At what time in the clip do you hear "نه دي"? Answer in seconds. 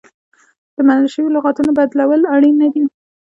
2.61-2.83